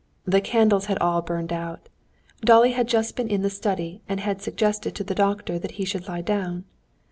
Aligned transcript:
The 0.25 0.41
candles 0.41 0.87
had 0.87 0.97
all 0.97 1.21
burned 1.21 1.53
out. 1.53 1.87
Dolly 2.43 2.71
had 2.71 2.87
just 2.87 3.15
been 3.15 3.27
in 3.27 3.43
the 3.43 3.51
study 3.51 4.01
and 4.09 4.19
had 4.19 4.41
suggested 4.41 4.95
to 4.95 5.03
the 5.03 5.13
doctor 5.13 5.59
that 5.59 5.73
he 5.77 5.85
should 5.85 6.07
lie 6.07 6.21
down. 6.21 6.65